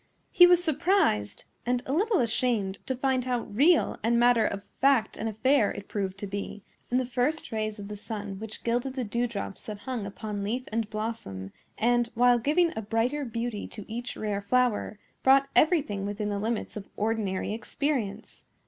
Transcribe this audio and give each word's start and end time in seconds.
He 0.31 0.47
was 0.47 0.63
surprised 0.63 1.45
and 1.63 1.83
a 1.85 1.93
little 1.93 2.21
ashamed 2.21 2.79
to 2.87 2.95
find 2.95 3.25
how 3.25 3.41
real 3.41 3.99
and 4.03 4.19
matter 4.19 4.47
of 4.47 4.63
fact 4.79 5.15
an 5.15 5.27
affair 5.27 5.69
it 5.73 5.87
proved 5.87 6.17
to 6.17 6.25
be, 6.25 6.63
in 6.89 6.97
the 6.97 7.05
first 7.05 7.51
rays 7.51 7.77
of 7.77 7.87
the 7.87 7.95
sun 7.95 8.39
which 8.39 8.63
gilded 8.63 8.95
the 8.95 9.03
dew 9.03 9.27
drops 9.27 9.61
that 9.67 9.81
hung 9.81 10.07
upon 10.07 10.43
leaf 10.43 10.63
and 10.71 10.89
blossom, 10.89 11.51
and, 11.77 12.09
while 12.15 12.39
giving 12.39 12.73
a 12.75 12.81
brighter 12.81 13.23
beauty 13.23 13.67
to 13.67 13.85
each 13.87 14.17
rare 14.17 14.41
flower, 14.41 14.97
brought 15.21 15.49
everything 15.55 16.03
within 16.03 16.29
the 16.29 16.39
limits 16.39 16.75
of 16.75 16.89
ordinary 16.97 17.53
experience. 17.53 18.43